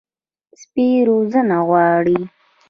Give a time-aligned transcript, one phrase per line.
[0.61, 2.19] سپي روزنه غواړي.